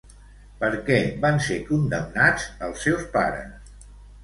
Per 0.61 0.69
què 0.87 0.97
van 1.25 1.37
ser 1.49 1.59
condemnats 1.69 2.49
els 2.71 2.83
seus 2.89 3.07
pares? 3.15 3.79